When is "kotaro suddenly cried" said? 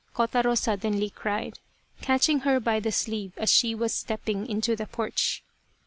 0.15-1.59